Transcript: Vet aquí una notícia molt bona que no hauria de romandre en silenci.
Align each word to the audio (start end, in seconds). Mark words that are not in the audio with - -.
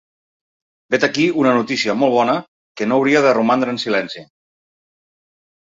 Vet 0.95 1.05
aquí 1.07 1.25
una 1.41 1.51
notícia 1.57 1.95
molt 2.05 2.15
bona 2.17 2.35
que 2.81 2.89
no 2.89 2.99
hauria 2.99 3.23
de 3.29 3.37
romandre 3.41 3.75
en 3.77 3.81
silenci. 3.87 4.27